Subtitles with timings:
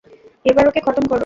[0.45, 1.19] এবার ওকে খতম করো।